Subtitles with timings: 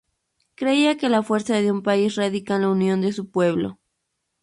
[0.59, 3.77] Creía que la fuerza de un país radica en la unión de su pueblo.